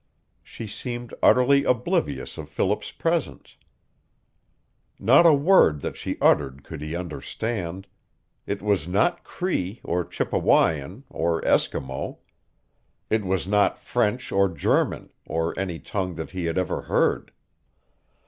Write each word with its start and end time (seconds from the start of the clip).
She 0.41 0.65
seemed 0.65 1.13
utterly 1.21 1.63
oblivious 1.63 2.39
of 2.39 2.49
Philip's 2.49 2.89
presence. 2.89 3.55
Not 4.97 5.27
a 5.27 5.31
word 5.35 5.81
that 5.81 5.95
she 5.95 6.17
uttered 6.19 6.63
could 6.63 6.81
he 6.81 6.95
understand. 6.95 7.85
It 8.47 8.63
was 8.63 8.87
not 8.87 9.23
Cree 9.23 9.79
or 9.83 10.03
Chippewyan 10.03 11.03
or 11.11 11.39
Eskimo. 11.43 12.17
It 13.11 13.23
was 13.23 13.47
not 13.47 13.77
French 13.77 14.31
or 14.31 14.49
German 14.49 15.11
or 15.27 15.53
any 15.55 15.77
tongue 15.77 16.15
that 16.15 16.31
he 16.31 16.45
had 16.45 16.57
ever 16.57 16.81
heard. 16.81 17.31